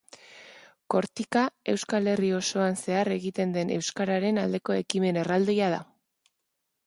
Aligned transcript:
Kortika 0.93 1.41
Euskal 1.73 2.07
Herri 2.13 2.31
osoan 2.37 2.79
zehar 2.85 3.11
egiten 3.17 3.53
den 3.57 3.73
euskararen 3.75 4.41
aldeko 4.45 4.79
ekimen 4.79 5.19
erraldoia 5.25 5.69
da. 5.75 5.83